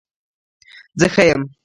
زه 0.99 1.07
ښه 1.13 1.23
يم 1.33 1.41